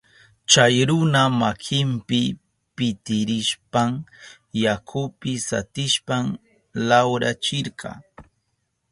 Chay 0.51 0.75
runa 0.89 1.21
makinpi 1.39 2.21
pitirishpan 2.75 3.89
yakupi 4.63 5.31
satishpan 5.47 6.25
lawrachirka. 6.87 7.89